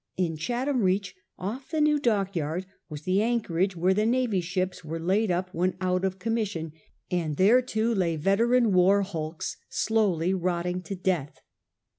In 0.17 0.35
Chatham 0.35 0.81
reach, 0.81 1.13
off 1.37 1.69
the 1.69 1.79
new 1.79 1.99
dockyard, 1.99 2.65
was 2.89 3.03
the 3.03 3.21
anchorage 3.21 3.75
where 3.75 3.93
the 3.93 4.03
navy 4.03 4.41
ships 4.41 4.83
were 4.83 4.99
laid 4.99 5.29
up 5.29 5.53
when 5.53 5.77
out 5.79 6.03
of 6.03 6.17
commission, 6.17 6.73
and 7.11 7.37
there 7.37 7.61
too 7.61 7.93
lay 7.93 8.15
veteran 8.15 8.73
war 8.73 9.03
hulks 9.03 9.57
slowly 9.69 10.33
rotting 10.33 10.81
to 10.81 10.95
death. 10.95 11.37